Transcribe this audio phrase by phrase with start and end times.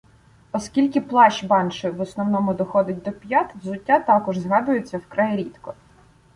[0.51, 5.73] Оскільки плащ банши в основному доходить до п'ят, взуття також згадується вкрай рідко.